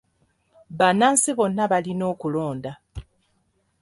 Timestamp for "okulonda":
2.13-2.71